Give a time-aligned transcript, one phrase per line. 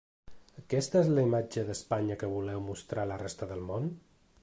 [0.61, 3.91] Aquesta és la imatge d‘Espanya que voleu mostrar a la resta del món?’